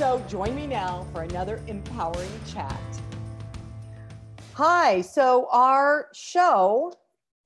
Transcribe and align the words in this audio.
So 0.00 0.24
join 0.30 0.54
me 0.54 0.66
now 0.66 1.06
for 1.12 1.24
another 1.24 1.60
empowering 1.66 2.30
chat. 2.50 2.80
Hi, 4.54 5.02
so 5.02 5.46
our 5.52 6.08
show 6.14 6.94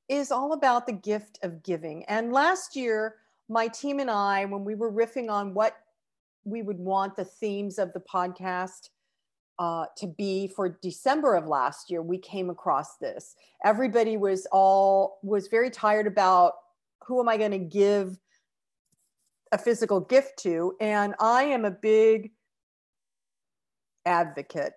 is 0.08 0.30
all 0.30 0.52
about 0.52 0.86
the 0.86 0.92
gift 0.92 1.40
of 1.42 1.64
giving. 1.64 2.04
And 2.04 2.32
last 2.32 2.76
year, 2.76 3.16
my 3.48 3.66
team 3.66 3.98
and 3.98 4.08
I, 4.08 4.44
when 4.44 4.64
we 4.64 4.76
were 4.76 4.92
riffing 4.92 5.28
on 5.28 5.52
what 5.52 5.78
we 6.44 6.62
would 6.62 6.78
want 6.78 7.16
the 7.16 7.24
themes 7.24 7.80
of 7.80 7.92
the 7.92 7.98
podcast 7.98 8.90
uh, 9.58 9.86
to 9.96 10.06
be 10.06 10.46
for 10.46 10.78
December 10.80 11.34
of 11.34 11.48
last 11.48 11.90
year, 11.90 12.02
we 12.02 12.18
came 12.18 12.50
across 12.50 12.98
this. 12.98 13.34
Everybody 13.64 14.16
was 14.16 14.46
all 14.52 15.18
was 15.24 15.48
very 15.48 15.70
tired 15.70 16.06
about 16.06 16.52
who 17.04 17.18
am 17.18 17.28
I 17.28 17.36
going 17.36 17.50
to 17.50 17.58
give 17.58 18.16
a 19.50 19.58
physical 19.58 19.98
gift 19.98 20.38
to, 20.44 20.76
and 20.80 21.16
I 21.18 21.42
am 21.46 21.64
a 21.64 21.72
big 21.72 22.30
advocate, 24.06 24.72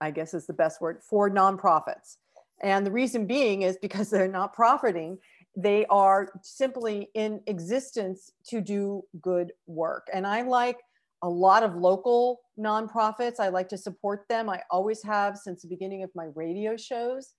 I 0.00 0.10
guess 0.10 0.34
is 0.34 0.46
the 0.46 0.52
best 0.52 0.80
word 0.80 1.00
for 1.02 1.30
nonprofits. 1.30 2.16
And 2.62 2.86
the 2.86 2.90
reason 2.90 3.26
being 3.26 3.62
is 3.62 3.76
because 3.80 4.10
they're 4.10 4.28
not 4.28 4.54
profiting. 4.54 5.18
They 5.56 5.86
are 5.86 6.28
simply 6.42 7.08
in 7.14 7.40
existence 7.46 8.32
to 8.48 8.60
do 8.60 9.02
good 9.20 9.52
work. 9.66 10.08
And 10.12 10.26
I 10.26 10.42
like 10.42 10.78
a 11.22 11.28
lot 11.28 11.62
of 11.62 11.74
local 11.74 12.40
nonprofits. 12.58 13.40
I 13.40 13.48
like 13.48 13.68
to 13.70 13.78
support 13.78 14.26
them. 14.28 14.50
I 14.50 14.62
always 14.70 15.02
have 15.02 15.36
since 15.36 15.62
the 15.62 15.68
beginning 15.68 16.02
of 16.02 16.10
my 16.14 16.26
radio 16.34 16.76
shows. 16.76 17.32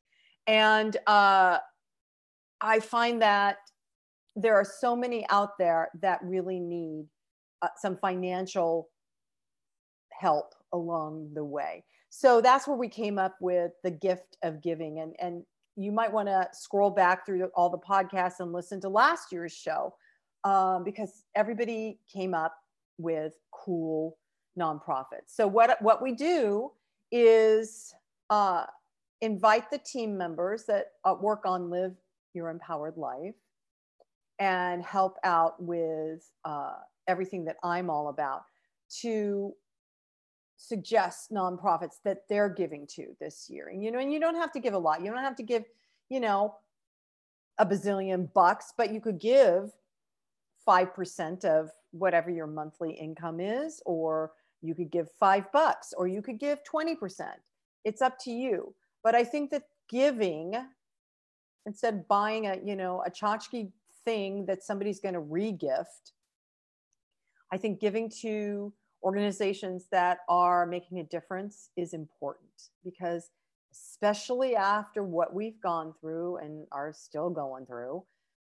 And 0.47 0.97
uh, 1.05 1.59
I 2.59 2.79
find 2.79 3.21
that 3.21 3.57
there 4.35 4.55
are 4.55 4.65
so 4.65 4.95
many 4.95 5.25
out 5.29 5.57
there 5.57 5.89
that 6.01 6.19
really 6.23 6.59
need 6.59 7.05
uh, 7.61 7.67
some 7.77 7.97
financial 7.97 8.89
help 10.11 10.53
along 10.73 11.31
the 11.33 11.43
way. 11.43 11.83
So 12.09 12.41
that's 12.41 12.67
where 12.67 12.77
we 12.77 12.89
came 12.89 13.17
up 13.19 13.35
with 13.41 13.71
the 13.83 13.91
gift 13.91 14.37
of 14.43 14.61
giving. 14.61 14.99
And, 14.99 15.15
and 15.19 15.43
you 15.75 15.91
might 15.91 16.11
want 16.11 16.27
to 16.27 16.47
scroll 16.53 16.89
back 16.89 17.25
through 17.25 17.49
all 17.55 17.69
the 17.69 17.77
podcasts 17.77 18.39
and 18.39 18.51
listen 18.51 18.81
to 18.81 18.89
last 18.89 19.31
year's 19.31 19.53
show 19.53 19.93
um, 20.43 20.83
because 20.83 21.23
everybody 21.35 21.99
came 22.11 22.33
up 22.33 22.55
with 22.97 23.33
cool 23.51 24.17
nonprofits. 24.57 25.27
So 25.27 25.47
what 25.47 25.79
what 25.81 26.01
we 26.01 26.13
do 26.13 26.71
is 27.11 27.93
uh, 28.29 28.65
invite 29.21 29.69
the 29.69 29.77
team 29.77 30.17
members 30.17 30.65
that 30.65 30.87
uh, 31.05 31.15
work 31.19 31.45
on 31.45 31.69
Live 31.69 31.93
Your 32.33 32.49
Empowered 32.49 32.97
Life 32.97 33.35
and 34.39 34.83
help 34.83 35.17
out 35.23 35.61
with 35.61 36.29
uh, 36.45 36.75
everything 37.07 37.45
that 37.45 37.57
I'm 37.63 37.89
all 37.89 38.09
about 38.09 38.43
to 39.01 39.53
suggest 40.57 41.31
nonprofits 41.31 42.01
that 42.03 42.23
they're 42.27 42.49
giving 42.49 42.85
to 42.87 43.15
this 43.19 43.49
year. 43.49 43.69
And 43.69 43.83
you 43.83 43.91
know, 43.91 43.99
and 43.99 44.11
you 44.11 44.19
don't 44.19 44.35
have 44.35 44.51
to 44.53 44.59
give 44.59 44.73
a 44.73 44.77
lot. 44.77 45.03
You 45.03 45.11
don't 45.11 45.23
have 45.23 45.35
to 45.37 45.43
give, 45.43 45.63
you 46.09 46.19
know, 46.19 46.55
a 47.59 47.65
bazillion 47.65 48.31
bucks, 48.33 48.73
but 48.75 48.91
you 48.91 48.99
could 48.99 49.19
give 49.19 49.71
5% 50.67 51.45
of 51.45 51.71
whatever 51.91 52.29
your 52.29 52.47
monthly 52.47 52.91
income 52.91 53.39
is, 53.39 53.81
or 53.85 54.31
you 54.61 54.75
could 54.75 54.91
give 54.91 55.09
five 55.19 55.51
bucks, 55.51 55.93
or 55.95 56.07
you 56.07 56.21
could 56.21 56.39
give 56.39 56.59
20%. 56.63 56.97
It's 57.85 58.01
up 58.01 58.17
to 58.21 58.31
you. 58.31 58.73
But 59.03 59.15
I 59.15 59.23
think 59.23 59.51
that 59.51 59.63
giving, 59.89 60.55
instead 61.65 61.93
of 61.93 62.07
buying 62.07 62.47
a, 62.47 62.57
you 62.63 62.75
know, 62.75 63.03
a 63.05 63.11
tchotchke 63.11 63.71
thing 64.03 64.45
that 64.47 64.63
somebody's 64.63 64.99
going 64.99 65.13
to 65.13 65.21
regift, 65.21 66.11
I 67.51 67.57
think 67.57 67.79
giving 67.79 68.09
to 68.21 68.73
organizations 69.03 69.85
that 69.91 70.19
are 70.27 70.65
making 70.65 70.99
a 70.99 71.03
difference 71.03 71.69
is 71.77 71.93
important 71.93 72.69
because 72.83 73.29
especially 73.71 74.55
after 74.55 75.03
what 75.03 75.33
we've 75.33 75.61
gone 75.61 75.93
through 75.99 76.37
and 76.37 76.65
are 76.71 76.93
still 76.93 77.29
going 77.29 77.65
through 77.65 78.03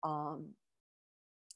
um, 0.02 0.46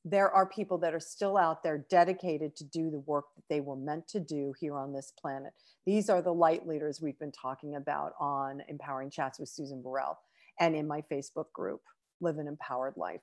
there 0.09 0.31
are 0.31 0.47
people 0.47 0.79
that 0.79 0.95
are 0.95 1.01
still 1.01 1.37
out 1.37 1.65
there 1.65 1.85
dedicated 1.91 2.55
to 2.55 2.65
do 2.65 2.91
the 2.91 3.01
work 3.01 3.25
that 3.35 3.43
they 3.51 3.61
were 3.61 3.75
meant 3.75 4.07
to 4.07 4.21
do 4.21 4.55
here 4.61 4.77
on 4.77 4.93
this 4.93 5.13
planet. 5.21 5.53
These 5.85 6.09
are 6.09 6.23
the 6.23 6.33
light 6.33 6.65
leaders 6.65 7.01
we've 7.01 7.19
been 7.19 7.33
talking 7.33 7.75
about 7.75 8.13
on 8.21 8.63
Empowering 8.69 9.11
Chats 9.11 9.41
with 9.41 9.49
Susan 9.49 9.83
Burrell 9.83 10.17
and 10.61 10.77
in 10.77 10.87
my 10.87 11.03
Facebook 11.11 11.51
group, 11.53 11.83
Live 12.21 12.39
an 12.39 12.47
Empowered 12.47 12.97
Life. 12.97 13.21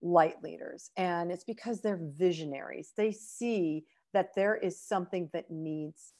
Light 0.00 0.40
leaders. 0.42 0.90
And 0.96 1.32
it's 1.32 1.42
because 1.42 1.80
they're 1.80 2.00
visionaries. 2.00 2.92
They 2.96 3.10
see 3.10 3.84
that 4.14 4.34
there 4.34 4.56
is 4.56 4.80
something 4.80 5.28
that 5.32 5.50
needs 5.50 6.12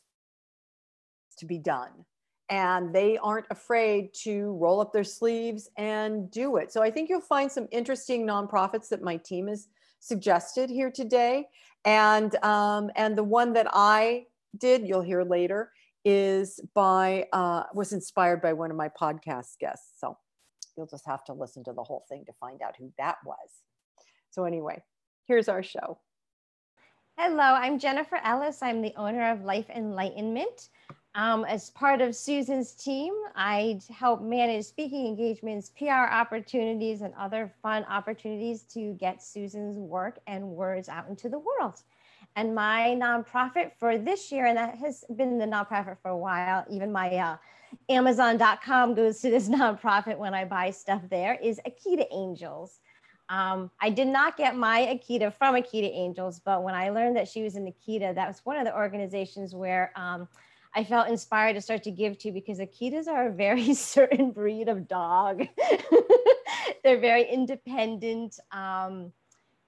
to 1.38 1.46
be 1.46 1.58
done 1.58 1.90
and 2.50 2.94
they 2.94 3.18
aren't 3.18 3.46
afraid 3.50 4.14
to 4.14 4.52
roll 4.54 4.80
up 4.80 4.92
their 4.92 5.04
sleeves 5.04 5.68
and 5.76 6.30
do 6.30 6.56
it. 6.56 6.72
So 6.72 6.82
I 6.82 6.90
think 6.90 7.10
you'll 7.10 7.20
find 7.20 7.50
some 7.50 7.68
interesting 7.70 8.26
nonprofits 8.26 8.88
that 8.88 9.02
my 9.02 9.18
team 9.18 9.48
has 9.48 9.68
suggested 10.00 10.70
here 10.70 10.90
today. 10.90 11.46
And 11.84 12.34
um, 12.44 12.90
and 12.96 13.16
the 13.16 13.24
one 13.24 13.52
that 13.52 13.66
I 13.72 14.26
did, 14.56 14.86
you'll 14.86 15.02
hear 15.02 15.22
later, 15.22 15.72
is 16.04 16.60
by 16.74 17.26
uh, 17.32 17.64
was 17.74 17.92
inspired 17.92 18.40
by 18.40 18.52
one 18.54 18.70
of 18.70 18.76
my 18.76 18.88
podcast 18.88 19.58
guests. 19.60 19.92
So 19.98 20.16
you'll 20.76 20.86
just 20.86 21.06
have 21.06 21.24
to 21.24 21.34
listen 21.34 21.64
to 21.64 21.72
the 21.72 21.84
whole 21.84 22.04
thing 22.08 22.24
to 22.26 22.32
find 22.40 22.62
out 22.62 22.74
who 22.78 22.92
that 22.98 23.16
was. 23.24 23.62
So 24.30 24.44
anyway, 24.44 24.82
here's 25.26 25.48
our 25.48 25.62
show. 25.62 25.98
Hello, 27.20 27.42
I'm 27.42 27.80
Jennifer 27.80 28.20
Ellis. 28.22 28.62
I'm 28.62 28.80
the 28.80 28.94
owner 28.96 29.32
of 29.32 29.42
Life 29.42 29.68
Enlightenment. 29.70 30.68
Um, 31.16 31.44
as 31.46 31.70
part 31.70 32.00
of 32.00 32.14
Susan's 32.14 32.74
team, 32.74 33.12
I 33.34 33.80
help 33.90 34.22
manage 34.22 34.66
speaking 34.66 35.04
engagements, 35.04 35.72
PR 35.76 36.06
opportunities, 36.12 37.00
and 37.00 37.12
other 37.18 37.52
fun 37.60 37.84
opportunities 37.90 38.62
to 38.74 38.92
get 38.92 39.20
Susan's 39.20 39.76
work 39.76 40.20
and 40.28 40.50
words 40.50 40.88
out 40.88 41.08
into 41.08 41.28
the 41.28 41.40
world. 41.40 41.82
And 42.36 42.54
my 42.54 42.96
nonprofit 42.96 43.72
for 43.80 43.98
this 43.98 44.30
year, 44.30 44.46
and 44.46 44.56
that 44.56 44.76
has 44.76 45.04
been 45.16 45.38
the 45.38 45.44
nonprofit 45.44 45.96
for 46.00 46.12
a 46.12 46.16
while, 46.16 46.64
even 46.70 46.92
my 46.92 47.16
uh, 47.16 47.36
Amazon.com 47.88 48.94
goes 48.94 49.18
to 49.22 49.30
this 49.30 49.48
nonprofit 49.48 50.18
when 50.18 50.34
I 50.34 50.44
buy 50.44 50.70
stuff 50.70 51.02
there, 51.10 51.36
is 51.42 51.60
Akita 51.66 52.06
Angels. 52.12 52.78
Um, 53.28 53.70
I 53.80 53.90
did 53.90 54.08
not 54.08 54.36
get 54.36 54.56
my 54.56 54.80
Akita 54.80 55.34
from 55.34 55.54
Akita 55.54 55.90
Angels, 55.92 56.40
but 56.42 56.62
when 56.62 56.74
I 56.74 56.90
learned 56.90 57.16
that 57.16 57.28
she 57.28 57.42
was 57.42 57.56
an 57.56 57.66
Akita, 57.66 58.14
that 58.14 58.26
was 58.26 58.40
one 58.44 58.56
of 58.56 58.64
the 58.64 58.74
organizations 58.74 59.54
where 59.54 59.92
um, 59.96 60.28
I 60.74 60.84
felt 60.84 61.08
inspired 61.08 61.54
to 61.54 61.60
start 61.60 61.82
to 61.84 61.90
give 61.90 62.18
to 62.18 62.32
because 62.32 62.58
Akitas 62.58 63.06
are 63.06 63.28
a 63.28 63.32
very 63.32 63.74
certain 63.92 64.30
breed 64.30 64.68
of 64.68 64.88
dog. 64.88 65.46
They're 66.84 67.00
very 67.00 67.24
independent. 67.30 68.38
Um, 68.50 69.12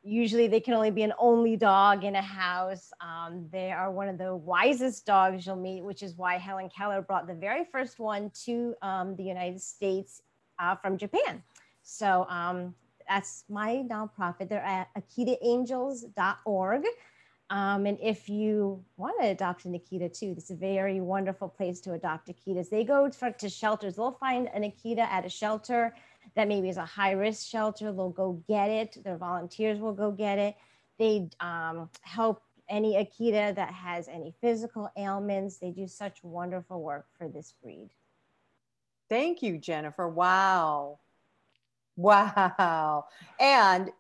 usually 0.03 0.47
they 0.47 0.60
can 0.60 0.75
only 0.75 0.91
be 0.91 1.03
an 1.03 1.12
only 1.19 1.56
dog 1.56 2.04
in 2.04 2.16
a 2.16 2.22
house. 2.22 2.91
Um, 3.00 3.47
they 3.53 3.70
are 3.72 3.91
one 3.91 4.09
of 4.09 4.19
the 4.19 4.34
wisest 4.34 5.04
dogs 5.04 5.47
you'll 5.47 5.56
meet, 5.56 5.84
which 5.84 6.03
is 6.03 6.16
why 6.16 6.38
Helen 6.38 6.70
Keller 6.75 7.02
brought 7.02 7.26
the 7.26 7.35
very 7.35 7.64
first 7.70 7.99
one 7.99 8.31
to 8.44 8.75
um, 8.82 9.17
the 9.17 9.25
United 9.25 9.61
States 9.61 10.23
uh, 10.58 10.76
from 10.76 10.96
Japan. 10.96 11.43
So 11.82 12.26
um, 12.29 12.75
that's 13.11 13.45
my 13.49 13.85
nonprofit. 13.91 14.49
They're 14.49 14.65
at 14.65 14.89
akitaangels.org. 14.95 16.83
Um, 17.51 17.87
and 17.87 17.99
if 18.01 18.29
you 18.29 18.85
want 18.97 19.21
to 19.21 19.29
adopt 19.29 19.65
an 19.65 19.73
Akita 19.73 20.17
too, 20.17 20.35
it's 20.37 20.51
a 20.51 20.55
very 20.55 21.01
wonderful 21.01 21.49
place 21.49 21.81
to 21.81 21.95
adopt 21.95 22.29
Akitas. 22.29 22.71
They 22.71 22.85
go 22.85 23.11
for, 23.11 23.33
to 23.33 23.49
shelters. 23.49 23.97
They'll 23.97 24.12
find 24.12 24.49
an 24.55 24.62
Akita 24.62 25.01
at 25.01 25.27
a 25.27 25.29
shelter 25.29 25.93
that 26.37 26.47
maybe 26.47 26.69
is 26.69 26.77
a 26.77 26.85
high 26.85 27.11
risk 27.11 27.49
shelter. 27.49 27.87
They'll 27.93 28.11
go 28.11 28.41
get 28.47 28.71
it. 28.71 29.03
Their 29.03 29.17
volunteers 29.17 29.81
will 29.81 29.95
go 29.95 30.12
get 30.12 30.39
it. 30.39 30.55
They 31.01 31.29
um, 31.41 31.91
help 32.03 32.45
any 32.69 32.95
Akita 32.95 33.57
that 33.57 33.75
has 33.75 34.07
any 34.07 34.33
physical 34.41 34.89
ailments. 34.97 35.59
They 35.59 35.73
do 35.73 35.89
such 35.89 36.23
wonderful 36.23 36.81
work 36.81 37.07
for 37.19 37.27
this 37.27 37.53
breed. 37.61 37.91
Thank 39.09 39.43
you, 39.43 39.59
Jennifer. 39.59 40.09
Wow. 40.09 41.01
Wow. 41.96 43.06
And 43.38 43.90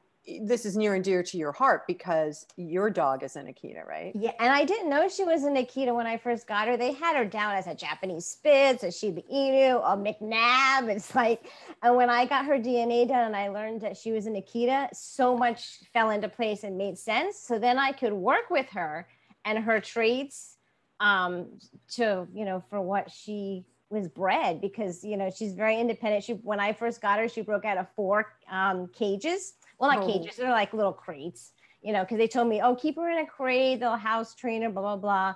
this 0.42 0.64
is 0.64 0.76
near 0.76 0.94
and 0.94 1.02
dear 1.02 1.22
to 1.22 1.36
your 1.36 1.52
heart 1.52 1.86
because 1.86 2.46
your 2.56 2.90
dog 2.90 3.22
is 3.22 3.36
an 3.36 3.46
Akita, 3.46 3.86
right? 3.86 4.12
Yeah, 4.14 4.32
and 4.38 4.52
I 4.52 4.64
didn't 4.64 4.88
know 4.88 5.08
she 5.08 5.24
was 5.24 5.44
an 5.44 5.54
Akita 5.54 5.94
when 5.94 6.06
I 6.06 6.16
first 6.16 6.46
got 6.46 6.68
her. 6.68 6.76
They 6.76 6.92
had 6.92 7.16
her 7.16 7.24
down 7.24 7.54
as 7.54 7.66
a 7.66 7.74
Japanese 7.74 8.26
Spitz, 8.26 8.82
a 8.82 8.92
Shiba 8.92 9.22
Inu, 9.22 9.80
a 9.82 9.96
McNab. 9.96 10.88
It's 10.94 11.14
like, 11.14 11.50
and 11.82 11.96
when 11.96 12.10
I 12.10 12.26
got 12.26 12.44
her 12.46 12.58
DNA 12.58 13.08
done 13.08 13.26
and 13.26 13.36
I 13.36 13.48
learned 13.48 13.80
that 13.80 13.96
she 13.96 14.12
was 14.12 14.26
an 14.26 14.34
Akita, 14.34 14.94
so 14.94 15.36
much 15.36 15.80
fell 15.92 16.10
into 16.10 16.28
place 16.28 16.64
and 16.64 16.76
made 16.76 16.98
sense. 16.98 17.38
So 17.38 17.58
then 17.58 17.78
I 17.78 17.92
could 17.92 18.12
work 18.12 18.50
with 18.50 18.68
her 18.70 19.08
and 19.44 19.58
her 19.58 19.80
traits 19.80 20.56
um, 21.00 21.58
to, 21.92 22.26
you 22.34 22.44
know, 22.44 22.62
for 22.68 22.80
what 22.80 23.10
she 23.10 23.64
was 23.90 24.08
bred 24.08 24.60
because 24.60 25.04
you 25.04 25.16
know 25.16 25.30
she's 25.30 25.52
very 25.52 25.78
independent. 25.78 26.24
She 26.24 26.34
when 26.34 26.60
I 26.60 26.72
first 26.72 27.02
got 27.02 27.18
her, 27.18 27.28
she 27.28 27.42
broke 27.42 27.64
out 27.64 27.76
of 27.76 27.86
four 27.94 28.32
um, 28.50 28.88
cages 28.88 29.54
well, 29.80 29.90
not 29.90 30.04
oh. 30.04 30.06
cages, 30.06 30.36
they're 30.36 30.50
like 30.50 30.74
little 30.74 30.92
crates, 30.92 31.52
you 31.82 31.92
know, 31.92 32.02
because 32.02 32.18
they 32.18 32.28
told 32.28 32.48
me, 32.48 32.60
oh, 32.62 32.76
keep 32.76 32.96
her 32.96 33.10
in 33.10 33.18
a 33.18 33.26
crate, 33.26 33.80
they'll 33.80 33.96
house 33.96 34.34
trainer, 34.34 34.68
blah, 34.68 34.82
blah, 34.82 34.96
blah. 34.96 35.34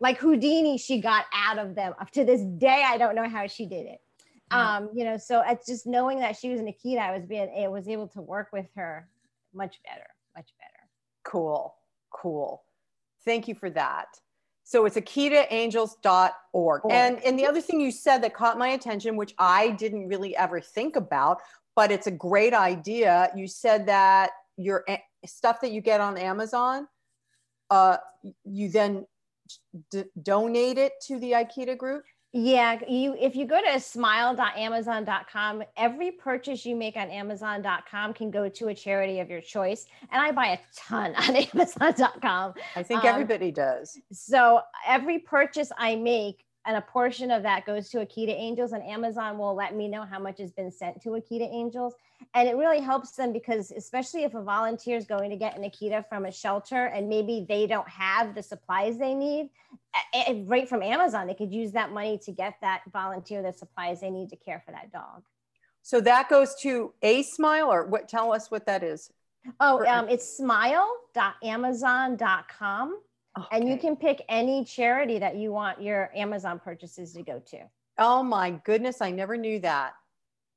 Like 0.00 0.18
Houdini, 0.18 0.78
she 0.78 1.00
got 1.00 1.26
out 1.32 1.58
of 1.58 1.76
them. 1.76 1.94
Up 2.00 2.10
to 2.10 2.24
this 2.24 2.42
day, 2.42 2.82
I 2.84 2.98
don't 2.98 3.14
know 3.14 3.28
how 3.28 3.46
she 3.46 3.66
did 3.66 3.86
it. 3.86 4.00
Mm. 4.50 4.56
Um, 4.56 4.90
you 4.92 5.04
know, 5.04 5.16
so 5.16 5.42
it's 5.46 5.66
just 5.66 5.86
knowing 5.86 6.18
that 6.20 6.36
she 6.36 6.50
was 6.50 6.60
an 6.60 6.66
Akita, 6.66 6.98
I 6.98 7.16
was 7.16 7.24
being, 7.24 7.48
I 7.56 7.68
was 7.68 7.88
able 7.88 8.08
to 8.08 8.20
work 8.20 8.48
with 8.52 8.66
her 8.74 9.08
much 9.54 9.80
better, 9.84 10.06
much 10.36 10.50
better. 10.58 10.88
Cool, 11.22 11.74
cool. 12.10 12.64
Thank 13.24 13.46
you 13.46 13.54
for 13.54 13.70
that. 13.70 14.08
So 14.68 14.84
it's 14.84 14.96
akitaangels.org. 14.98 16.82
And 16.90 17.24
and 17.24 17.38
the 17.38 17.46
other 17.46 17.62
thing 17.62 17.80
you 17.80 17.90
said 17.90 18.18
that 18.18 18.34
caught 18.34 18.58
my 18.58 18.68
attention, 18.68 19.16
which 19.16 19.34
I 19.38 19.70
didn't 19.70 20.08
really 20.08 20.36
ever 20.36 20.60
think 20.60 20.94
about, 20.94 21.40
but 21.74 21.90
it's 21.90 22.06
a 22.06 22.10
great 22.10 22.52
idea. 22.52 23.30
You 23.34 23.46
said 23.46 23.86
that 23.86 24.32
your 24.58 24.84
stuff 25.24 25.62
that 25.62 25.70
you 25.70 25.80
get 25.80 26.02
on 26.02 26.18
Amazon, 26.18 26.86
uh, 27.70 27.96
you 28.44 28.68
then 28.68 29.06
d- 29.90 30.04
donate 30.22 30.76
it 30.76 30.92
to 31.06 31.18
the 31.18 31.32
Akita 31.32 31.78
group. 31.78 32.04
Yeah, 32.32 32.78
you 32.86 33.16
if 33.18 33.34
you 33.34 33.46
go 33.46 33.60
to 33.62 33.80
smile.amazon.com, 33.80 35.62
every 35.78 36.10
purchase 36.10 36.66
you 36.66 36.76
make 36.76 36.96
on 36.96 37.08
amazon.com 37.08 38.12
can 38.12 38.30
go 38.30 38.50
to 38.50 38.68
a 38.68 38.74
charity 38.74 39.20
of 39.20 39.30
your 39.30 39.40
choice. 39.40 39.86
And 40.12 40.20
I 40.20 40.32
buy 40.32 40.48
a 40.48 40.58
ton 40.76 41.14
on 41.16 41.36
amazon.com. 41.36 42.54
I 42.76 42.82
think 42.82 43.04
um, 43.04 43.06
everybody 43.06 43.50
does. 43.50 43.98
So 44.12 44.60
every 44.86 45.20
purchase 45.20 45.72
I 45.78 45.96
make 45.96 46.44
and 46.68 46.76
a 46.76 46.82
portion 46.82 47.30
of 47.30 47.42
that 47.44 47.64
goes 47.64 47.88
to 47.88 47.98
Akita 47.98 48.28
Angels, 48.28 48.72
and 48.72 48.82
Amazon 48.82 49.38
will 49.38 49.54
let 49.54 49.74
me 49.74 49.88
know 49.88 50.02
how 50.02 50.18
much 50.18 50.38
has 50.38 50.52
been 50.52 50.70
sent 50.70 51.00
to 51.00 51.10
Akita 51.10 51.50
Angels. 51.50 51.94
And 52.34 52.46
it 52.46 52.56
really 52.56 52.80
helps 52.80 53.12
them 53.12 53.32
because, 53.32 53.70
especially 53.70 54.24
if 54.24 54.34
a 54.34 54.42
volunteer 54.42 54.98
is 54.98 55.06
going 55.06 55.30
to 55.30 55.36
get 55.36 55.56
an 55.56 55.62
Akita 55.62 56.06
from 56.10 56.26
a 56.26 56.30
shelter 56.30 56.86
and 56.86 57.08
maybe 57.08 57.46
they 57.48 57.66
don't 57.66 57.88
have 57.88 58.34
the 58.34 58.42
supplies 58.42 58.98
they 58.98 59.14
need, 59.14 59.48
right 60.46 60.68
from 60.68 60.82
Amazon, 60.82 61.26
they 61.26 61.34
could 61.34 61.52
use 61.52 61.72
that 61.72 61.90
money 61.92 62.18
to 62.24 62.32
get 62.32 62.54
that 62.60 62.82
volunteer 62.92 63.42
the 63.42 63.52
supplies 63.52 64.00
they 64.00 64.10
need 64.10 64.30
to 64.30 64.36
care 64.36 64.62
for 64.64 64.72
that 64.72 64.90
dog. 64.92 65.22
So 65.82 66.00
that 66.02 66.28
goes 66.28 66.54
to 66.62 66.92
a 67.02 67.22
smile, 67.22 67.72
or 67.72 67.86
what? 67.86 68.08
Tell 68.08 68.32
us 68.32 68.50
what 68.50 68.66
that 68.66 68.82
is. 68.82 69.10
Oh, 69.60 69.86
um, 69.86 70.08
it's 70.08 70.36
smile.amazon.com 70.36 72.98
Okay. 73.38 73.46
And 73.52 73.68
you 73.68 73.78
can 73.78 73.96
pick 73.96 74.22
any 74.28 74.64
charity 74.64 75.18
that 75.18 75.36
you 75.36 75.52
want 75.52 75.80
your 75.80 76.10
Amazon 76.14 76.58
purchases 76.58 77.12
to 77.12 77.22
go 77.22 77.40
to. 77.50 77.58
Oh 77.98 78.22
my 78.22 78.50
goodness, 78.64 79.00
I 79.00 79.10
never 79.10 79.36
knew 79.36 79.60
that. 79.60 79.94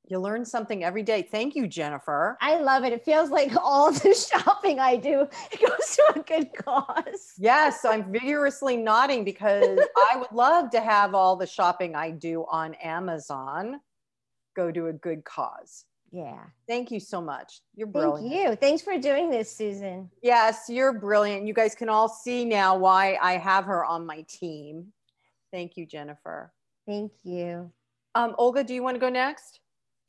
You 0.08 0.18
learn 0.18 0.44
something 0.44 0.82
every 0.82 1.02
day. 1.02 1.22
Thank 1.22 1.54
you, 1.54 1.66
Jennifer. 1.66 2.36
I 2.40 2.58
love 2.58 2.84
it. 2.84 2.92
It 2.92 3.04
feels 3.04 3.30
like 3.30 3.52
all 3.62 3.92
the 3.92 4.14
shopping 4.14 4.80
I 4.80 4.96
do 4.96 5.28
goes 5.60 5.96
to 5.96 6.12
a 6.16 6.20
good 6.20 6.48
cause. 6.54 7.32
Yes, 7.38 7.84
I'm 7.84 8.12
vigorously 8.12 8.76
nodding 8.76 9.24
because 9.24 9.78
I 10.12 10.16
would 10.16 10.32
love 10.32 10.70
to 10.70 10.80
have 10.80 11.14
all 11.14 11.36
the 11.36 11.46
shopping 11.46 11.94
I 11.94 12.10
do 12.10 12.44
on 12.50 12.74
Amazon 12.74 13.80
go 14.54 14.70
to 14.70 14.88
a 14.88 14.92
good 14.92 15.24
cause. 15.24 15.84
Yeah. 16.10 16.40
Thank 16.68 16.90
you 16.90 17.00
so 17.00 17.22
much. 17.22 17.62
You're 17.74 17.86
brilliant. 17.86 18.30
Thank 18.30 18.50
you. 18.50 18.56
Thanks 18.56 18.82
for 18.82 18.98
doing 18.98 19.30
this, 19.30 19.54
Susan. 19.54 20.10
Yes, 20.22 20.64
you're 20.68 20.92
brilliant. 20.92 21.46
You 21.46 21.54
guys 21.54 21.74
can 21.74 21.88
all 21.88 22.08
see 22.08 22.44
now 22.44 22.76
why 22.76 23.16
I 23.22 23.38
have 23.38 23.64
her 23.64 23.82
on 23.84 24.04
my 24.04 24.26
team. 24.28 24.92
Thank 25.52 25.78
you, 25.78 25.86
Jennifer. 25.86 26.52
Thank 26.86 27.12
you. 27.22 27.72
Um, 28.14 28.34
Olga, 28.36 28.62
do 28.62 28.74
you 28.74 28.82
want 28.82 28.96
to 28.96 29.00
go 29.00 29.08
next? 29.08 29.60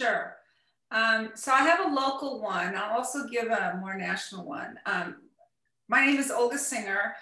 Sure. 0.01 0.35
Um, 0.91 1.31
so 1.35 1.51
I 1.51 1.61
have 1.61 1.85
a 1.85 1.93
local 1.93 2.41
one. 2.41 2.75
I'll 2.75 2.97
also 2.97 3.27
give 3.27 3.47
a 3.47 3.77
more 3.79 3.95
national 3.97 4.45
one. 4.45 4.77
Um, 4.85 5.15
my 5.87 6.05
name 6.05 6.17
is 6.17 6.29
Olga 6.29 6.57
Singer. 6.57 7.15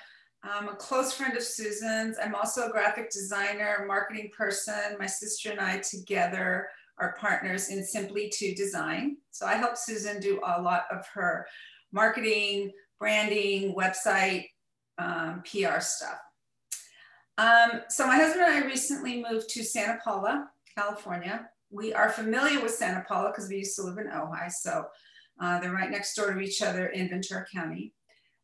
I'm 0.44 0.70
a 0.70 0.76
close 0.76 1.14
friend 1.14 1.38
of 1.38 1.44
Susan's. 1.44 2.18
I'm 2.22 2.36
also 2.36 2.68
a 2.68 2.72
graphic 2.72 3.12
designer, 3.12 3.86
marketing 3.88 4.32
person. 4.36 4.98
My 5.00 5.06
sister 5.06 5.52
and 5.52 5.60
I 5.60 5.80
together 5.80 6.68
are 6.98 7.16
partners 7.20 7.70
in 7.70 7.84
Simply 7.84 8.30
to 8.30 8.54
Design. 8.56 9.18
So 9.30 9.46
I 9.46 9.54
help 9.54 9.78
Susan 9.78 10.20
do 10.20 10.42
a 10.44 10.62
lot 10.62 10.86
of 10.92 11.06
her 11.14 11.46
marketing, 11.92 12.72
branding, 13.00 13.76
website, 13.76 14.46
um, 14.98 15.44
PR 15.44 15.80
stuff. 15.80 16.20
Um, 17.38 17.82
so 17.90 18.06
my 18.06 18.18
husband 18.18 18.46
and 18.46 18.64
I 18.64 18.68
recently 18.68 19.24
moved 19.24 19.50
to 19.50 19.64
Santa 19.64 20.00
Paula, 20.04 20.50
California. 20.78 21.50
We 21.72 21.94
are 21.94 22.10
familiar 22.10 22.62
with 22.62 22.74
Santa 22.74 23.06
Paula 23.08 23.30
because 23.30 23.50
we 23.50 23.58
used 23.58 23.78
to 23.78 23.84
live 23.84 23.98
in 23.98 24.08
Ojai. 24.08 24.52
So 24.52 24.86
uh, 25.40 25.60
they're 25.60 25.72
right 25.72 25.90
next 25.90 26.14
door 26.16 26.34
to 26.34 26.40
each 26.40 26.62
other 26.62 26.88
in 26.88 27.08
Ventura 27.08 27.46
County. 27.54 27.94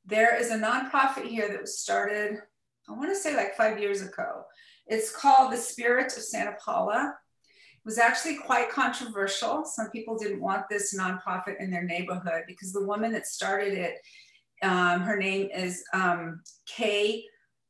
There 0.05 0.39
is 0.39 0.49
a 0.49 0.57
nonprofit 0.57 1.25
here 1.25 1.49
that 1.49 1.59
was 1.59 1.79
started, 1.79 2.37
I 2.87 2.93
want 2.93 3.09
to 3.09 3.15
say 3.15 3.35
like 3.35 3.55
five 3.55 3.79
years 3.79 4.01
ago. 4.01 4.43
It's 4.87 5.13
called 5.13 5.51
the 5.51 5.57
Spirit 5.57 6.15
of 6.15 6.23
Santa 6.23 6.55
Paula 6.63 7.13
It 7.73 7.85
was 7.85 7.97
actually 7.97 8.37
quite 8.37 8.69
controversial. 8.69 9.65
Some 9.65 9.89
people 9.89 10.17
didn't 10.17 10.41
want 10.41 10.69
this 10.69 10.97
nonprofit 10.97 11.59
in 11.59 11.69
their 11.69 11.83
neighborhood 11.83 12.43
because 12.47 12.71
the 12.71 12.85
woman 12.85 13.11
that 13.11 13.27
started 13.27 13.73
it, 13.73 13.95
um, 14.63 15.01
her 15.01 15.17
name 15.17 15.49
is 15.53 15.83
um, 15.93 16.41
Kay 16.65 17.25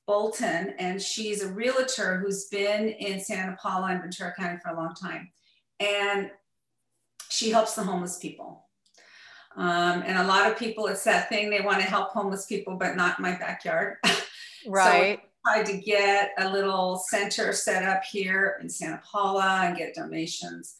Bolton, 0.05 0.75
and 0.77 1.01
she's 1.01 1.41
a 1.41 1.51
realtor 1.51 2.19
who's 2.19 2.45
been 2.45 2.89
in 2.89 3.19
Santa 3.19 3.57
Paula 3.59 3.87
and 3.87 4.01
Ventura 4.01 4.33
County 4.37 4.59
for 4.63 4.71
a 4.71 4.77
long 4.77 4.93
time. 4.93 5.31
And 5.79 6.31
she 7.29 7.51
helps 7.51 7.75
the 7.75 7.83
homeless 7.83 8.17
people. 8.17 8.65
Um, 9.55 10.03
and 10.05 10.19
a 10.19 10.23
lot 10.23 10.49
of 10.49 10.57
people, 10.57 10.87
it's 10.87 11.03
that 11.03 11.29
thing 11.29 11.49
they 11.49 11.61
want 11.61 11.79
to 11.79 11.83
help 11.83 12.09
homeless 12.09 12.45
people, 12.45 12.77
but 12.77 12.95
not 12.95 13.19
in 13.19 13.23
my 13.23 13.37
backyard. 13.37 13.97
Right. 14.65 15.19
so 15.19 15.53
tried 15.53 15.65
to 15.67 15.77
get 15.77 16.31
a 16.39 16.49
little 16.49 17.01
center 17.07 17.53
set 17.53 17.83
up 17.83 18.03
here 18.03 18.57
in 18.61 18.69
Santa 18.69 19.01
Paula 19.09 19.61
and 19.63 19.77
get 19.77 19.95
donations. 19.95 20.75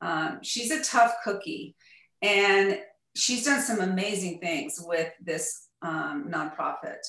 Um, 0.00 0.38
she's 0.42 0.70
a 0.70 0.82
tough 0.84 1.14
cookie 1.24 1.74
and 2.20 2.78
she's 3.16 3.44
done 3.44 3.60
some 3.60 3.80
amazing 3.80 4.38
things 4.38 4.78
with 4.80 5.12
this 5.20 5.68
um, 5.82 6.28
nonprofit. 6.30 7.04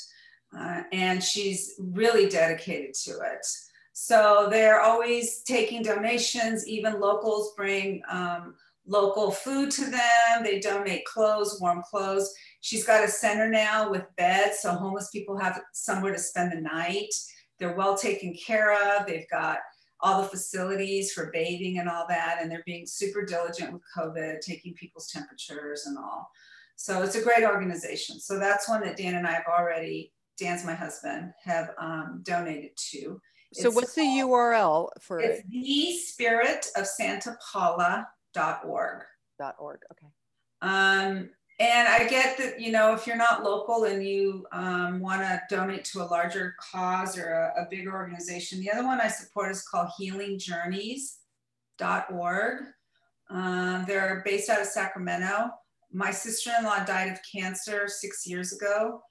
Uh, 0.58 0.84
and 0.92 1.24
she's 1.24 1.76
really 1.80 2.30
dedicated 2.30 2.94
to 2.94 3.12
it. 3.12 3.46
So 3.94 4.48
they're 4.50 4.82
always 4.82 5.44
taking 5.44 5.84
donations, 5.84 6.68
even 6.68 7.00
locals 7.00 7.54
bring 7.56 8.02
um, 8.10 8.56
local 8.88 9.32
food 9.32 9.70
to 9.72 9.86
them. 9.86 10.44
They 10.44 10.60
donate 10.60 11.06
clothes, 11.06 11.60
warm 11.62 11.84
clothes. 11.90 12.34
She's 12.62 12.86
got 12.86 13.04
a 13.04 13.08
center 13.08 13.48
now 13.48 13.90
with 13.90 14.04
beds, 14.18 14.60
so 14.62 14.72
homeless 14.72 15.10
people 15.12 15.38
have 15.38 15.62
somewhere 15.74 16.12
to 16.12 16.20
spend 16.20 16.52
the 16.52 16.62
night. 16.62 17.14
They're 17.60 17.76
well 17.76 17.96
taken 17.96 18.36
care 18.36 18.74
of. 18.74 19.06
They've 19.06 19.30
got 19.30 19.60
all 20.00 20.24
the 20.24 20.28
facilities 20.28 21.14
for 21.14 21.32
bathing 21.32 21.78
and 21.78 21.88
all 21.88 22.06
that, 22.10 22.40
and 22.42 22.52
they're 22.52 22.64
being 22.66 22.86
super 22.86 23.24
diligent 23.24 23.72
with 23.72 23.84
COVID, 23.96 24.42
taking 24.42 24.74
people's 24.74 25.08
temperatures 25.08 25.86
and 25.86 25.98
all. 25.98 26.30
So 26.76 27.04
it's 27.04 27.16
a 27.16 27.24
great 27.24 27.44
organization. 27.44 28.20
So 28.20 28.40
that's 28.40 28.68
one 28.68 28.82
that 28.82 28.98
Dan 28.98 29.16
and 29.16 29.28
I 29.28 29.34
have 29.34 29.46
already, 29.48 30.12
Dan's 30.38 30.66
my 30.66 30.74
husband, 30.74 31.32
have 31.44 31.70
um, 31.80 32.22
donated 32.24 32.72
to. 32.92 33.22
So 33.54 33.68
it's 33.68 33.76
what's 33.76 33.94
the 33.94 34.02
URL 34.02 34.90
for 35.00 35.20
it's 35.20 35.40
it? 35.40 35.50
The 35.50 35.98
Spirit 35.98 36.68
of 36.76 36.88
Santa 36.88 37.38
Paula 37.52 38.08
org. 38.66 39.04
Dot 39.40 39.56
org. 39.60 39.80
Okay. 39.92 40.08
Um, 40.62 41.30
and 41.60 41.88
I 41.88 42.08
get 42.08 42.40
that, 42.40 42.60
you 42.60 42.72
know, 42.72 42.94
if 42.94 43.06
you're 43.06 43.16
not 43.16 43.44
local 43.44 43.84
and 43.84 44.04
you 44.04 44.48
um, 44.52 45.00
want 45.00 45.22
to 45.22 45.40
donate 45.50 45.86
to 45.86 46.02
a 46.02 46.06
larger 46.06 46.56
cause 46.60 47.16
or 47.18 47.30
a, 47.30 47.54
a, 47.62 47.68
bigger 47.70 47.94
organization, 47.94 48.60
the 48.60 48.72
other 48.72 48.84
one 48.84 49.00
I 49.00 49.08
support 49.08 49.52
is 49.52 49.62
called 49.62 49.90
healingjourneys.org. 50.00 52.64
Um, 53.30 53.86
they're 53.88 54.24
based 54.26 54.50
out 54.50 54.62
of 54.62 54.68
Sacramento. 54.68 55.52
My 55.92 56.10
sister 56.12 56.52
in 56.58 56.66
law 56.66 56.84
died 56.84 57.12
of 57.12 57.20
cancer 57.32 57.88
six 57.88 58.26
years 58.26 58.54
ago. 58.54 59.04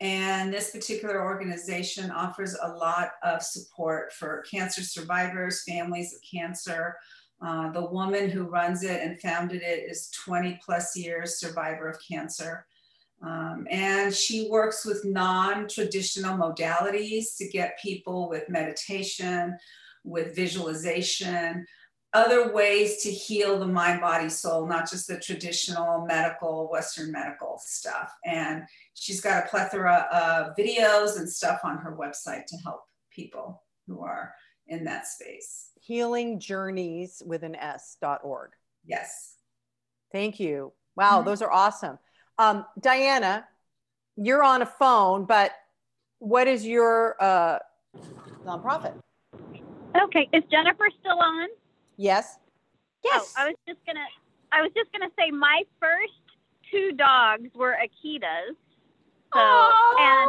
And 0.00 0.52
this 0.52 0.70
particular 0.70 1.24
organization 1.24 2.10
offers 2.10 2.56
a 2.62 2.68
lot 2.68 3.12
of 3.24 3.42
support 3.42 4.12
for 4.12 4.44
cancer 4.48 4.82
survivors, 4.82 5.64
families 5.64 6.14
of 6.14 6.20
cancer, 6.22 6.96
Uh, 7.40 7.70
the 7.70 7.86
woman 7.86 8.28
who 8.28 8.42
runs 8.42 8.82
it 8.82 9.00
and 9.00 9.20
founded 9.20 9.62
it 9.62 9.88
is 9.88 10.10
20 10.10 10.58
plus 10.64 10.96
years 10.96 11.38
survivor 11.38 11.88
of 11.88 11.96
cancer. 12.02 12.66
Um, 13.22 13.66
and 13.70 14.12
she 14.14 14.48
works 14.50 14.84
with 14.84 15.04
non 15.04 15.68
traditional 15.68 16.36
modalities 16.36 17.36
to 17.36 17.48
get 17.48 17.78
people 17.80 18.28
with 18.28 18.48
meditation, 18.48 19.56
with 20.04 20.34
visualization, 20.34 21.66
other 22.14 22.52
ways 22.52 23.02
to 23.02 23.10
heal 23.10 23.58
the 23.58 23.66
mind, 23.66 24.00
body, 24.00 24.28
soul, 24.28 24.66
not 24.66 24.88
just 24.88 25.08
the 25.08 25.18
traditional 25.18 26.06
medical, 26.06 26.68
Western 26.70 27.12
medical 27.12 27.60
stuff. 27.62 28.12
And 28.24 28.62
she's 28.94 29.20
got 29.20 29.44
a 29.44 29.48
plethora 29.48 30.08
of 30.12 30.56
videos 30.56 31.18
and 31.18 31.28
stuff 31.28 31.60
on 31.64 31.78
her 31.78 31.96
website 31.96 32.46
to 32.46 32.56
help 32.64 32.82
people 33.10 33.62
who 33.86 34.00
are 34.02 34.32
in 34.66 34.84
that 34.84 35.06
space. 35.06 35.70
Healing 35.80 36.40
journeys 36.40 37.22
with 37.24 37.42
an 37.42 37.54
S.org. 37.56 38.50
Yes. 38.84 39.34
Thank 40.12 40.40
you. 40.40 40.72
Wow, 40.96 41.18
mm-hmm. 41.18 41.28
those 41.28 41.42
are 41.42 41.52
awesome. 41.52 41.98
Um, 42.38 42.64
Diana, 42.80 43.46
you're 44.16 44.42
on 44.42 44.62
a 44.62 44.66
phone, 44.66 45.26
but 45.26 45.52
what 46.18 46.48
is 46.48 46.64
your 46.64 47.16
uh, 47.20 47.58
nonprofit? 48.44 48.94
Okay, 49.96 50.28
is 50.32 50.42
Jennifer 50.50 50.88
still 51.00 51.18
on? 51.18 51.48
Yes. 51.98 52.38
Yes. 53.04 53.34
Oh, 53.36 53.42
I 53.42 53.46
was 53.48 53.56
just 53.66 53.84
gonna. 53.84 54.06
I 54.52 54.62
was 54.62 54.70
just 54.74 54.90
gonna 54.92 55.10
say 55.18 55.30
my 55.30 55.62
first 55.78 56.14
two 56.70 56.92
dogs 56.92 57.50
were 57.54 57.76
Akitas. 57.76 58.56
So 59.34 59.38
Aww. 59.38 60.00
and 60.00 60.28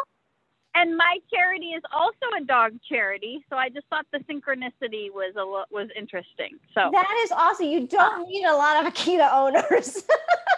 and 0.75 0.97
my 0.97 1.17
charity 1.33 1.67
is 1.67 1.83
also 1.93 2.25
a 2.41 2.43
dog 2.43 2.73
charity. 2.87 3.45
So 3.49 3.55
I 3.55 3.69
just 3.69 3.87
thought 3.87 4.05
the 4.11 4.19
synchronicity 4.19 5.09
was 5.11 5.35
a 5.37 5.43
lo- 5.43 5.69
was 5.71 5.87
interesting. 5.95 6.57
So 6.73 6.89
that 6.91 7.21
is 7.23 7.31
awesome. 7.31 7.67
You 7.67 7.87
don't 7.87 8.21
uh. 8.21 8.25
need 8.25 8.45
a 8.45 8.55
lot 8.55 8.83
of 8.85 8.91
Akita 8.91 9.31
owners. 9.31 10.03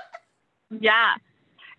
yeah. 0.79 1.13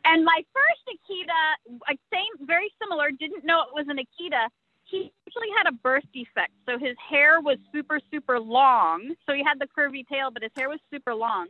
And 0.05 0.25
my 0.25 0.45
first 0.53 0.99
Akita, 0.99 1.79
uh, 1.89 1.95
same, 2.13 2.47
very 2.47 2.73
similar. 2.81 3.11
Didn't 3.11 3.45
know 3.45 3.63
it 3.63 3.73
was 3.73 3.87
an 3.89 3.99
Akita 3.99 4.49
he 4.93 5.13
actually 5.27 5.49
had 5.57 5.69
a 5.69 5.73
birth 5.73 6.05
defect. 6.13 6.53
So 6.67 6.79
his 6.79 6.97
hair 7.11 7.41
was 7.41 7.57
super, 7.73 7.99
super 8.11 8.39
long. 8.39 9.15
So 9.27 9.33
he 9.33 9.43
had 9.43 9.59
the 9.59 9.67
curvy 9.67 10.07
tail, 10.07 10.31
but 10.31 10.43
his 10.43 10.53
hair 10.55 10.69
was 10.69 10.79
super 10.93 11.15
long. 11.15 11.49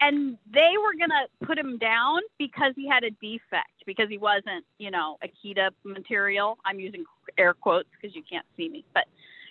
And 0.00 0.38
they 0.52 0.74
were 0.76 0.94
going 0.96 1.10
to 1.10 1.46
put 1.46 1.58
him 1.58 1.78
down 1.78 2.20
because 2.38 2.72
he 2.76 2.86
had 2.86 3.02
a 3.02 3.10
defect, 3.10 3.82
because 3.84 4.08
he 4.08 4.18
wasn't, 4.18 4.64
you 4.78 4.92
know, 4.92 5.16
Akita 5.24 5.70
material. 5.82 6.58
I'm 6.64 6.78
using 6.78 7.04
air 7.36 7.54
quotes 7.54 7.88
because 8.00 8.14
you 8.14 8.22
can't 8.30 8.46
see 8.56 8.68
me. 8.68 8.84
But 8.94 9.06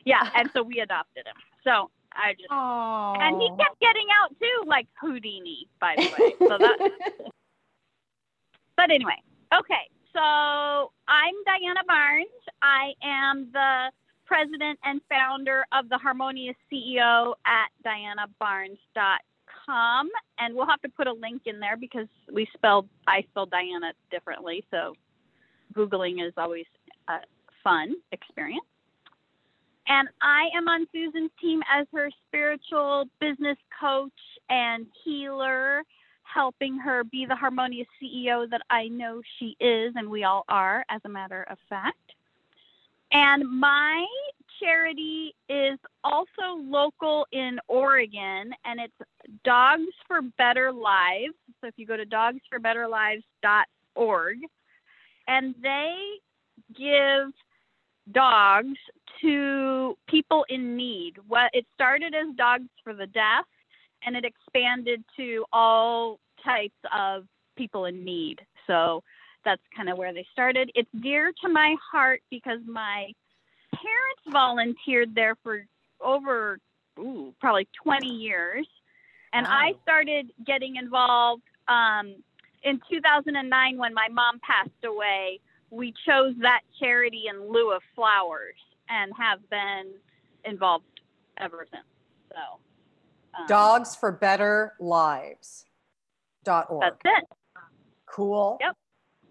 yeah. 0.06 0.30
And 0.36 0.50
so 0.54 0.64
we 0.64 0.80
adopted 0.80 1.26
him. 1.26 1.36
So 1.64 1.90
I 2.14 2.34
just, 2.34 2.50
Aww. 2.50 3.20
and 3.20 3.42
he 3.42 3.50
kept 3.62 3.80
getting 3.82 4.08
out 4.22 4.34
too, 4.40 4.68
like 4.68 4.88
Houdini, 5.02 5.68
by 5.82 5.96
the 5.98 6.04
way. 6.04 6.36
So 6.40 6.58
that, 6.58 6.78
but 8.78 8.90
anyway, 8.90 9.22
okay. 9.54 9.90
So 10.18 10.92
I'm 11.08 11.36
Diana 11.46 11.86
Barnes. 11.86 12.26
I 12.64 12.94
am 13.04 13.52
the 13.54 13.92
president 14.26 14.80
and 14.84 15.00
founder 15.08 15.64
of 15.72 15.90
the 15.90 15.98
Harmonious 16.00 16.56
CEO 16.74 17.36
at 17.46 17.70
dianabarnes.com. 17.86 20.10
And 20.40 20.56
we'll 20.56 20.66
have 20.66 20.82
to 20.82 20.90
put 20.90 21.06
a 21.06 21.14
link 21.14 21.44
in 21.46 21.60
there 21.60 21.78
because 21.78 22.08
we 22.34 22.48
spelled, 22.56 22.90
I 23.08 23.26
spelled 23.30 23.52
Diana 23.52 23.94
differently. 24.10 24.66
So 24.72 24.96
Googling 25.76 26.28
is 26.28 26.34
always 26.36 26.66
a 27.08 27.20
fun 27.64 27.94
experience. 28.12 28.66
And 29.88 30.10
I 30.24 30.50
am 30.58 30.68
on 30.68 30.88
Susan's 30.92 31.30
team 31.40 31.62
as 31.72 31.86
her 31.94 32.10
spiritual 32.28 33.06
business 33.22 33.60
coach 33.80 34.12
and 34.50 34.88
healer 35.06 35.84
helping 36.34 36.78
her 36.78 37.04
be 37.04 37.26
the 37.26 37.36
harmonious 37.36 37.88
CEO 38.02 38.50
that 38.50 38.62
I 38.70 38.88
know 38.88 39.22
she 39.38 39.58
is, 39.60 39.94
and 39.96 40.10
we 40.10 40.24
all 40.24 40.46
are, 40.50 40.86
as 40.90 41.02
a 41.06 41.10
matter 41.10 41.46
of 41.50 41.58
fact. 41.70 41.98
And 43.12 43.60
my 43.60 44.06
charity 44.60 45.36
is 45.50 45.78
also 46.04 46.58
local 46.60 47.28
in 47.32 47.60
Oregon, 47.68 48.54
and 48.66 48.80
it's 48.80 48.94
Dogs 49.44 49.94
for 50.08 50.22
Better 50.38 50.72
Lives. 50.72 51.34
So 51.62 51.68
if 51.68 51.76
you 51.78 51.86
go 51.86 51.98
to 51.98 52.06
dogsforbetterlives.org, 52.06 54.38
and 55.28 55.54
they 55.62 55.96
give 56.76 57.32
dogs 58.12 58.78
to 59.22 59.98
people 60.08 60.46
in 60.50 60.78
need. 60.78 61.18
What 61.28 61.50
it 61.54 61.66
started 61.74 62.14
as 62.14 62.36
Dogs 62.36 62.70
for 62.84 62.94
the 62.94 63.08
Deaf, 63.08 63.46
and 64.06 64.16
it 64.16 64.26
expanded 64.26 65.04
to 65.18 65.46
all 65.52 66.20
types 66.44 66.76
of 66.96 67.26
people 67.58 67.86
in 67.86 68.04
need. 68.04 68.40
So 68.68 69.04
that's 69.44 69.62
kind 69.76 69.90
of 69.90 69.98
where 69.98 70.14
they 70.14 70.26
started. 70.32 70.72
It's 70.76 70.90
dear 71.02 71.32
to 71.42 71.50
my 71.50 71.76
heart 71.92 72.22
because 72.30 72.60
my 72.66 73.12
parents 73.74 74.22
volunteered 74.32 75.14
there 75.16 75.36
for 75.44 75.66
over 76.02 76.60
ooh, 77.00 77.34
probably 77.40 77.68
20 77.84 78.08
years. 78.08 78.68
And 79.34 79.46
wow. 79.46 79.54
I 79.54 79.74
started 79.84 80.32
getting 80.46 80.76
involved 80.76 81.44
um, 81.68 82.16
in 82.64 82.80
2009 82.90 83.78
when 83.78 83.94
my 83.94 84.08
mom 84.12 84.40
passed 84.40 84.84
away. 84.86 85.40
We 85.70 85.94
chose 86.08 86.34
that 86.42 86.62
charity 86.80 87.24
in 87.30 87.52
lieu 87.52 87.72
of 87.72 87.82
flowers 87.96 88.56
and 88.90 89.12
have 89.18 89.40
been 89.50 89.92
involved 90.46 90.86
ever 91.38 91.68
since. 91.72 91.84
So, 92.30 92.60
um, 93.40 93.48
Dogs 93.48 93.96
for 93.96 94.12
Better 94.12 94.74
Lives. 94.80 95.66
Dot 96.44 96.68
org. 96.70 96.82
That's 96.82 97.20
it. 97.20 97.28
Cool. 98.06 98.58
Yep. 98.62 98.76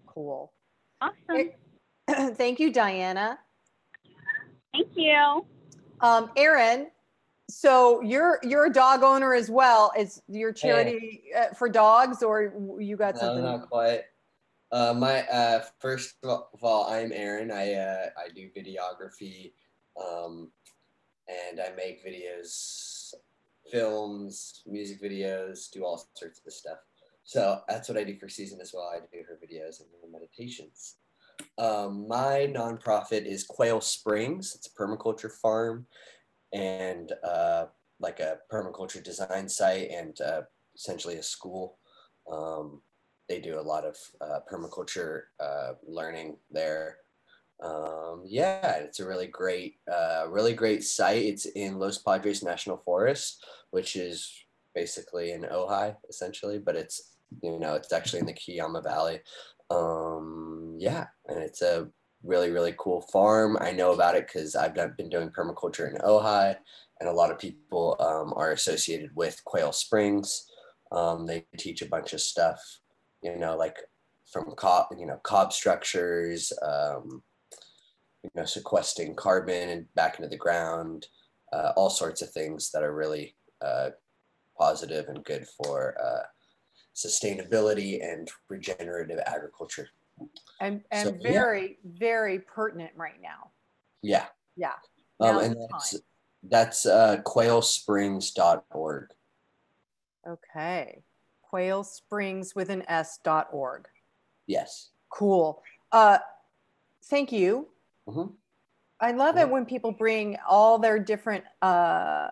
Cool. 0.05 0.53
Awesome. 1.01 1.51
Thank 2.35 2.59
you, 2.59 2.71
Diana. 2.71 3.39
Thank 4.71 4.89
you. 4.95 5.45
Um, 6.01 6.29
Aaron, 6.37 6.87
so 7.49 8.01
you're 8.01 8.39
you're 8.43 8.65
a 8.65 8.73
dog 8.73 9.03
owner 9.03 9.33
as 9.33 9.49
well. 9.49 9.91
Is 9.97 10.21
your 10.27 10.51
charity 10.51 11.23
hey. 11.33 11.39
Uh, 11.39 11.53
for 11.53 11.69
dogs, 11.69 12.21
or 12.21 12.53
you 12.79 12.97
got 12.97 13.15
no, 13.15 13.21
something? 13.21 13.43
not 13.43 13.69
quite. 13.69 14.01
Uh, 14.71 14.93
my 14.95 15.21
uh, 15.27 15.63
first 15.79 16.15
of 16.23 16.43
all, 16.61 16.87
I'm 16.87 17.11
Aaron. 17.13 17.51
I 17.51 17.73
uh, 17.73 18.09
I 18.17 18.29
do 18.35 18.49
videography, 18.55 19.53
um, 19.99 20.51
and 21.27 21.59
I 21.61 21.71
make 21.75 22.05
videos, 22.05 22.96
films, 23.71 24.61
music 24.65 25.01
videos, 25.01 25.69
do 25.71 25.83
all 25.83 26.07
sorts 26.15 26.41
of 26.45 26.53
stuff. 26.53 26.77
So 27.23 27.61
that's 27.67 27.89
what 27.89 27.97
I 27.97 28.03
do 28.03 28.15
for 28.15 28.29
Susan 28.29 28.61
as 28.61 28.71
well. 28.73 28.89
I 28.93 28.99
do 28.99 29.23
her 29.27 29.37
videos 29.43 29.81
and 29.81 29.89
her 30.01 30.09
meditations. 30.09 30.95
Um, 31.57 32.07
my 32.07 32.51
nonprofit 32.51 33.25
is 33.25 33.43
Quail 33.43 33.81
Springs. 33.81 34.55
It's 34.55 34.67
a 34.67 34.81
permaculture 34.81 35.31
farm 35.31 35.85
and 36.53 37.11
uh, 37.23 37.65
like 37.99 38.19
a 38.19 38.37
permaculture 38.51 39.03
design 39.03 39.49
site 39.49 39.89
and 39.89 40.19
uh, 40.21 40.41
essentially 40.75 41.15
a 41.15 41.23
school. 41.23 41.77
Um, 42.31 42.81
they 43.27 43.39
do 43.39 43.59
a 43.59 43.61
lot 43.61 43.85
of 43.85 43.97
uh, 44.21 44.39
permaculture 44.49 45.23
uh, 45.39 45.73
learning 45.85 46.37
there. 46.49 46.97
Um, 47.63 48.23
yeah, 48.25 48.77
it's 48.77 48.99
a 48.99 49.07
really 49.07 49.27
great, 49.27 49.77
uh, 49.91 50.25
really 50.29 50.53
great 50.53 50.83
site. 50.83 51.23
It's 51.23 51.45
in 51.45 51.79
Los 51.79 51.97
Padres 51.97 52.43
National 52.43 52.77
Forest, 52.77 53.43
which 53.71 53.95
is 53.95 54.31
basically 54.75 55.31
in 55.31 55.41
Ojai, 55.41 55.95
essentially, 56.09 56.59
but 56.59 56.75
it's 56.75 57.17
you 57.41 57.59
know, 57.59 57.75
it's 57.75 57.93
actually 57.93 58.19
in 58.19 58.25
the 58.25 58.33
Cuyama 58.33 58.83
Valley. 58.83 59.19
Um, 59.69 60.75
yeah, 60.79 61.07
and 61.27 61.39
it's 61.39 61.61
a 61.61 61.89
really, 62.23 62.51
really 62.51 62.73
cool 62.77 63.01
farm. 63.01 63.57
I 63.59 63.71
know 63.71 63.93
about 63.93 64.15
it 64.15 64.27
because 64.27 64.55
I've 64.55 64.73
been 64.73 65.09
doing 65.09 65.29
permaculture 65.29 65.89
in 65.89 65.97
Ojai, 66.01 66.55
and 66.99 67.09
a 67.09 67.13
lot 67.13 67.31
of 67.31 67.39
people 67.39 67.95
um, 67.99 68.33
are 68.35 68.51
associated 68.51 69.11
with 69.15 69.43
Quail 69.45 69.71
Springs. 69.71 70.47
Um, 70.91 71.25
they 71.25 71.45
teach 71.57 71.81
a 71.81 71.87
bunch 71.87 72.13
of 72.13 72.21
stuff, 72.21 72.61
you 73.21 73.37
know, 73.37 73.57
like 73.57 73.77
from 74.31 74.53
cob, 74.55 74.87
you 74.97 75.05
know, 75.05 75.19
cob 75.23 75.51
structures, 75.53 76.53
um, 76.61 77.21
you 78.33 78.41
know, 78.41 78.45
sequestering 78.45 79.15
carbon 79.15 79.69
and 79.69 79.93
back 79.95 80.17
into 80.17 80.27
the 80.27 80.37
ground, 80.37 81.07
uh, 81.53 81.71
all 81.75 81.89
sorts 81.89 82.21
of 82.21 82.29
things 82.31 82.71
that 82.71 82.83
are 82.83 82.93
really 82.93 83.35
uh, 83.61 83.89
positive 84.57 85.07
and 85.07 85.23
good 85.23 85.45
for 85.47 85.95
uh, 86.03 86.25
sustainability 86.95 88.03
and 88.03 88.29
regenerative 88.49 89.19
agriculture. 89.25 89.89
And, 90.59 90.81
and 90.91 91.09
so, 91.09 91.17
very, 91.21 91.77
yeah. 91.83 91.91
very 91.99 92.39
pertinent 92.39 92.91
right 92.95 93.21
now. 93.21 93.51
Yeah. 94.01 94.25
Yeah. 94.55 94.73
Um, 95.19 95.37
and 95.39 95.55
that's, 95.71 95.95
that's 96.43 96.85
uh, 96.85 97.17
quailsprings.org. 97.25 99.09
Okay. 100.27 101.03
Quail 101.41 101.83
Springs 101.83 102.55
with 102.55 102.69
an 102.69 102.83
S 102.87 103.19
dot 103.23 103.47
org. 103.51 103.87
Yes. 104.47 104.89
Cool. 105.09 105.63
Uh, 105.91 106.17
thank 107.05 107.31
you. 107.31 107.69
Mm-hmm. 108.07 108.33
I 108.99 109.11
love 109.11 109.35
yeah. 109.35 109.43
it 109.43 109.49
when 109.49 109.65
people 109.65 109.91
bring 109.91 110.37
all 110.47 110.79
their 110.79 110.97
different 110.99 111.43
uh, 111.61 112.29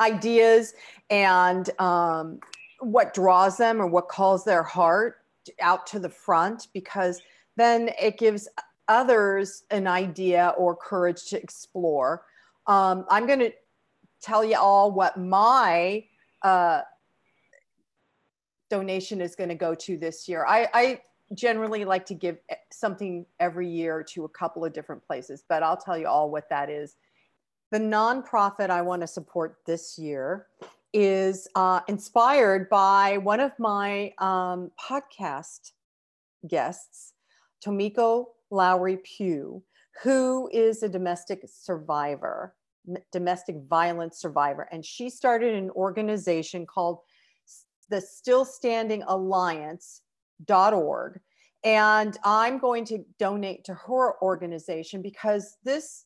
ideas 0.00 0.74
and 1.10 1.68
um, 1.80 2.40
what 2.80 3.14
draws 3.14 3.56
them 3.56 3.80
or 3.80 3.86
what 3.86 4.08
calls 4.08 4.44
their 4.44 4.62
heart 4.62 5.16
out 5.60 5.86
to 5.88 5.98
the 5.98 6.08
front 6.08 6.68
because 6.72 7.20
then 7.56 7.90
it 8.00 8.18
gives 8.18 8.48
others 8.88 9.64
an 9.70 9.86
idea 9.86 10.54
or 10.56 10.74
courage 10.74 11.26
to 11.26 11.40
explore. 11.40 12.24
Um, 12.66 13.04
I'm 13.08 13.26
going 13.26 13.40
to 13.40 13.52
tell 14.20 14.44
you 14.44 14.56
all 14.56 14.90
what 14.90 15.16
my 15.16 16.04
uh, 16.42 16.82
donation 18.70 19.20
is 19.20 19.34
going 19.34 19.48
to 19.48 19.54
go 19.54 19.74
to 19.74 19.96
this 19.96 20.28
year. 20.28 20.44
I, 20.46 20.68
I 20.72 21.00
generally 21.34 21.84
like 21.84 22.06
to 22.06 22.14
give 22.14 22.38
something 22.72 23.26
every 23.38 23.68
year 23.68 24.02
to 24.02 24.24
a 24.24 24.28
couple 24.28 24.64
of 24.64 24.72
different 24.72 25.04
places, 25.06 25.44
but 25.48 25.62
I'll 25.62 25.76
tell 25.76 25.98
you 25.98 26.06
all 26.06 26.30
what 26.30 26.48
that 26.50 26.70
is. 26.70 26.96
The 27.70 27.78
nonprofit 27.78 28.70
I 28.70 28.82
want 28.82 29.02
to 29.02 29.06
support 29.06 29.58
this 29.66 29.98
year 29.98 30.46
is 30.94 31.46
uh, 31.54 31.80
inspired 31.86 32.68
by 32.70 33.18
one 33.18 33.40
of 33.40 33.52
my 33.58 34.14
um, 34.18 34.70
podcast 34.80 35.72
guests, 36.48 37.12
Tomiko 37.64 38.26
Lowry 38.50 38.98
Pugh, 39.04 39.62
who 40.02 40.48
is 40.52 40.82
a 40.82 40.88
domestic 40.88 41.42
survivor, 41.46 42.54
domestic 43.12 43.56
violence 43.68 44.18
survivor. 44.18 44.66
And 44.72 44.82
she 44.84 45.10
started 45.10 45.54
an 45.54 45.70
organization 45.70 46.64
called 46.64 47.00
the 47.90 48.00
Still 48.00 48.44
Standing 48.44 49.02
Alliance.org. 50.46 51.20
And 51.64 52.16
I'm 52.24 52.58
going 52.58 52.84
to 52.86 53.04
donate 53.18 53.64
to 53.64 53.74
her 53.74 54.22
organization 54.22 55.02
because 55.02 55.56
this, 55.64 56.04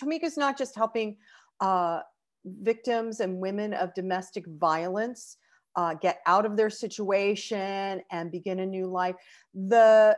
Tomiko 0.00 0.24
is 0.24 0.36
not 0.36 0.56
just 0.56 0.76
helping 0.76 1.16
uh, 1.60 2.00
victims 2.44 3.20
and 3.20 3.40
women 3.40 3.74
of 3.74 3.94
domestic 3.94 4.46
violence 4.46 5.36
uh, 5.76 5.94
get 5.94 6.20
out 6.26 6.46
of 6.46 6.56
their 6.56 6.70
situation 6.70 8.02
and 8.12 8.30
begin 8.30 8.60
a 8.60 8.66
new 8.66 8.86
life. 8.86 9.16
The 9.54 10.16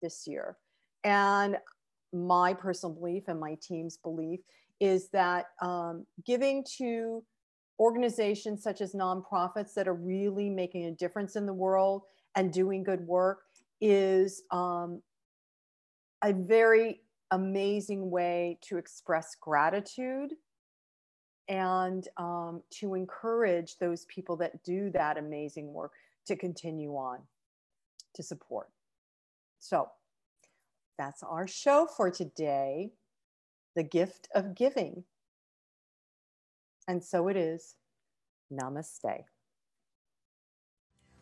this 0.01 0.27
year. 0.27 0.57
And 1.05 1.55
my 2.11 2.53
personal 2.53 2.93
belief 2.93 3.29
and 3.29 3.39
my 3.39 3.55
team's 3.61 3.95
belief 3.95 4.41
is 4.81 5.07
that 5.13 5.45
um, 5.61 6.05
giving 6.25 6.65
to 6.79 7.23
organizations 7.79 8.61
such 8.61 8.81
as 8.81 8.91
nonprofits 8.91 9.73
that 9.75 9.87
are 9.87 9.93
really 9.93 10.49
making 10.49 10.83
a 10.83 10.91
difference 10.91 11.37
in 11.37 11.45
the 11.45 11.53
world 11.53 12.01
and 12.35 12.51
doing 12.51 12.83
good 12.83 13.07
work 13.07 13.46
is 13.81 14.43
um, 14.51 15.01
a 16.23 16.33
very 16.33 17.01
amazing 17.31 18.09
way 18.09 18.57
to 18.61 18.77
express 18.77 19.35
gratitude 19.39 20.33
and 21.49 22.07
um, 22.17 22.61
to 22.71 22.95
encourage 22.95 23.77
those 23.77 24.05
people 24.05 24.35
that 24.37 24.63
do 24.63 24.89
that 24.91 25.17
amazing 25.17 25.73
work 25.73 25.93
to 26.25 26.35
continue 26.35 26.91
on 26.91 27.19
to 28.15 28.23
support. 28.23 28.69
So 29.59 29.89
that's 30.97 31.23
our 31.23 31.47
show 31.47 31.87
for 31.95 32.11
today 32.11 32.91
the 33.75 33.83
gift 33.83 34.27
of 34.33 34.55
giving. 34.55 35.03
And 36.87 37.03
so 37.03 37.27
it 37.27 37.37
is. 37.37 37.75
Namaste. 38.51 39.25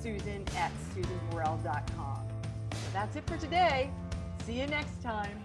susan 0.00 0.44
at 0.56 0.72
susanburrell.com. 0.94 2.28
So 2.72 2.78
that's 2.92 3.16
it 3.16 3.26
for 3.26 3.36
today. 3.36 3.90
See 4.46 4.58
you 4.60 4.66
next 4.66 5.02
time. 5.02 5.44